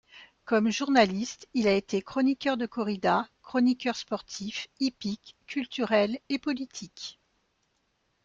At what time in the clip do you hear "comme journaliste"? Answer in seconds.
0.45-1.47